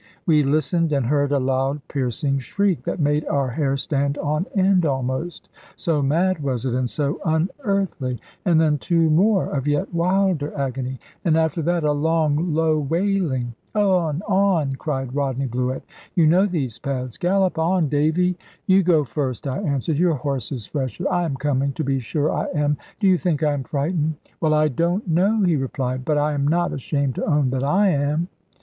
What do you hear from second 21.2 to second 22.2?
am coming to be